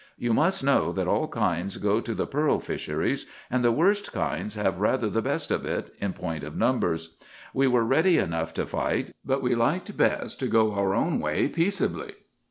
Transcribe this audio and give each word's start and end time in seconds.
You 0.17 0.33
must 0.33 0.63
know 0.63 0.91
that 0.93 1.07
all 1.07 1.27
kinds 1.27 1.77
go 1.77 2.01
to 2.01 2.15
the 2.15 2.25
pearl 2.25 2.59
fisheries; 2.59 3.27
and 3.51 3.63
the 3.63 3.71
worst 3.71 4.11
kinds 4.11 4.55
have 4.55 4.79
rather 4.79 5.11
the 5.11 5.21
best 5.21 5.51
of 5.51 5.63
it, 5.63 5.93
in 5.99 6.13
point 6.13 6.43
of 6.43 6.57
numbers. 6.57 7.13
We 7.53 7.67
were 7.67 7.83
ready 7.85 8.17
enough 8.17 8.51
to 8.55 8.65
fight, 8.65 9.13
but 9.23 9.43
we 9.43 9.53
liked 9.53 9.95
best 9.95 10.39
to 10.39 10.47
go 10.47 10.73
our 10.73 10.95
own 10.95 11.19
way 11.19 11.47
peaceably. 11.49 12.13